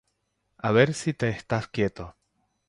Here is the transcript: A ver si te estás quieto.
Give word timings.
A 0.57 0.71
ver 0.71 0.95
si 0.95 1.13
te 1.13 1.29
estás 1.29 1.67
quieto. 1.67 2.15